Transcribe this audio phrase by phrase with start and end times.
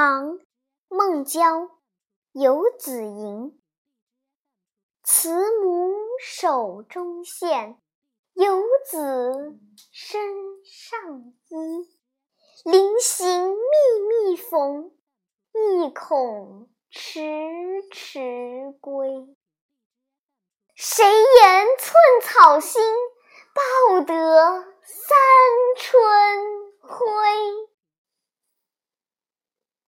[0.00, 0.38] 唐
[0.86, 1.72] 孟郊
[2.30, 3.60] 游子吟。
[5.02, 5.28] 慈
[5.60, 5.92] 母
[6.22, 7.82] 手中线
[8.32, 9.58] 游子
[9.90, 10.22] 身
[10.62, 11.88] 上衣。
[12.64, 13.56] 临行密
[14.08, 14.92] 密缝
[15.52, 17.20] 意恐迟
[17.90, 19.08] 迟归。
[20.76, 22.80] 谁言寸草心
[23.52, 25.27] 报得三